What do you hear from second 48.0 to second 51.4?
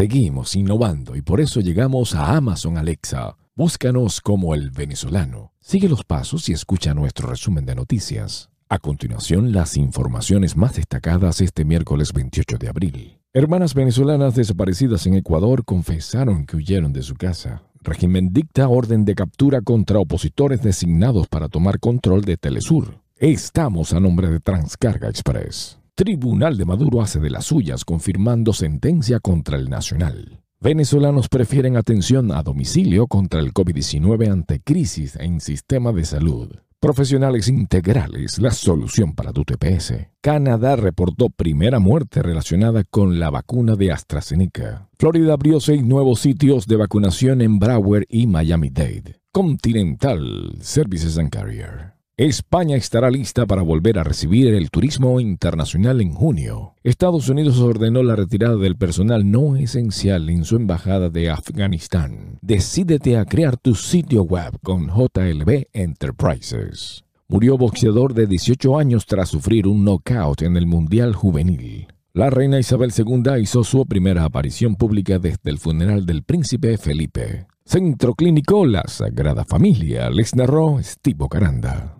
y Miami-Dade. Continental Services and